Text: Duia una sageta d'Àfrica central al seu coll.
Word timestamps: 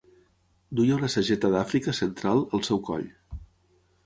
Duia 0.79 0.95
una 0.99 1.09
sageta 1.15 1.51
d'Àfrica 1.57 1.95
central 1.99 2.43
al 2.59 2.65
seu 2.71 2.83
coll. 2.89 3.07